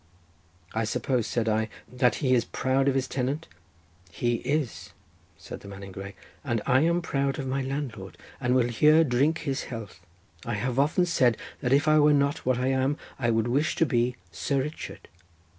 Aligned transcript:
"I 0.73 0.83
suppose," 0.83 1.27
said 1.27 1.47
I, 1.47 1.69
"that 1.87 2.15
he 2.25 2.33
is 2.33 2.43
right 2.45 2.51
proud 2.51 2.87
of 2.87 2.95
his 2.95 3.07
tenant?" 3.07 3.47
"He 4.09 4.37
is," 4.37 4.93
said 5.37 5.59
the 5.59 5.67
man 5.67 5.83
in 5.83 5.91
grey, 5.91 6.15
"and 6.43 6.59
I 6.65 6.79
am 6.79 7.03
proud 7.03 7.37
of 7.37 7.45
my 7.45 7.61
landlord, 7.61 8.17
and 8.39 8.55
will 8.55 8.69
here 8.69 9.03
drink 9.03 9.41
his 9.41 9.65
health. 9.65 9.99
I 10.43 10.55
have 10.55 10.79
often 10.79 11.05
said 11.05 11.37
that 11.59 11.71
if 11.71 11.87
I 11.87 11.99
were 11.99 12.13
not 12.13 12.47
what 12.47 12.57
I 12.57 12.69
am, 12.69 12.97
I 13.19 13.27
should 13.27 13.47
wish 13.49 13.75
to 13.75 13.85
be 13.85 14.15
Sir 14.31 14.61
Richard." 14.63 15.07